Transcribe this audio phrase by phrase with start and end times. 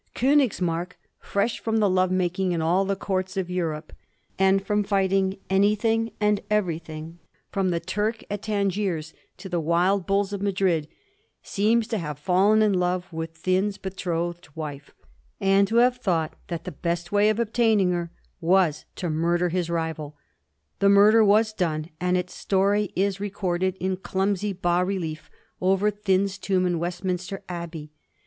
[0.15, 3.93] Konigsmark, fresh from love making in all the courts of Europe,
[4.39, 7.19] and from fighting any thing and everything
[7.51, 10.87] from the Turk at Tangiers to the wild buUs of Madrid,
[11.43, 14.89] seems to have fallen in love with Thynne's betrothed wife,
[15.39, 18.09] and to have thought that the best way of obtaining her
[18.39, 20.17] was to murder his rival.
[20.79, 25.29] The murder was done, and its story is recorded in clumsy bas relief
[25.61, 27.91] over Thynne's tomb in Westminster Abbey.